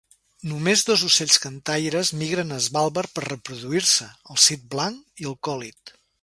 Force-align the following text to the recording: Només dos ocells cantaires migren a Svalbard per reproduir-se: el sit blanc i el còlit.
Només 0.51 0.81
dos 0.85 1.01
ocells 1.07 1.35
cantaires 1.43 2.11
migren 2.21 2.55
a 2.55 2.57
Svalbard 2.69 3.13
per 3.19 3.25
reproduir-se: 3.27 4.09
el 4.35 4.41
sit 4.47 4.65
blanc 4.75 5.25
i 5.27 5.31
el 5.35 5.39
còlit. 5.51 5.95